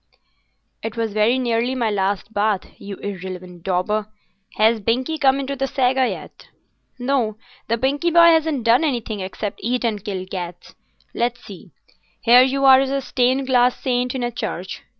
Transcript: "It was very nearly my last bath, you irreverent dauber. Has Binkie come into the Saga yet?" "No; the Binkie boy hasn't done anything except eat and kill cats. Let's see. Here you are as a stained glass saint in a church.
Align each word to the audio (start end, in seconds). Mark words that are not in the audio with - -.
"It 0.81 0.97
was 0.97 1.13
very 1.13 1.37
nearly 1.37 1.75
my 1.75 1.91
last 1.91 2.33
bath, 2.33 2.63
you 2.81 2.95
irreverent 2.95 3.61
dauber. 3.61 4.07
Has 4.55 4.79
Binkie 4.79 5.19
come 5.19 5.39
into 5.39 5.55
the 5.55 5.67
Saga 5.67 6.07
yet?" 6.09 6.47
"No; 6.97 7.37
the 7.67 7.77
Binkie 7.77 8.09
boy 8.11 8.31
hasn't 8.31 8.63
done 8.63 8.83
anything 8.83 9.19
except 9.19 9.59
eat 9.61 9.85
and 9.85 10.03
kill 10.03 10.25
cats. 10.25 10.73
Let's 11.13 11.45
see. 11.45 11.69
Here 12.23 12.41
you 12.41 12.65
are 12.65 12.79
as 12.79 12.89
a 12.89 12.99
stained 12.99 13.45
glass 13.45 13.79
saint 13.79 14.15
in 14.15 14.23
a 14.23 14.31
church. 14.31 14.81